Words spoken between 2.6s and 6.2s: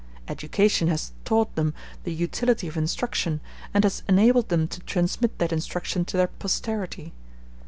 of instruction, and has enabled them to transmit that instruction to